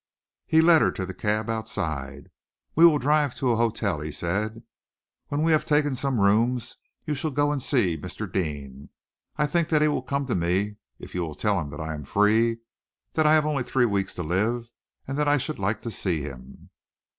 [0.47, 2.31] He led her to the cab outside.
[2.73, 4.63] "We will drive to a hotel," he said.
[5.27, 8.25] "When we have taken some rooms, you shall go and see Mr.
[8.25, 8.89] Deane.
[9.37, 11.93] I think that he will come to me if you will tell him that I
[11.93, 12.61] am free,
[13.13, 14.71] that I have only three weeks to live,
[15.07, 16.71] and that I should like to see him."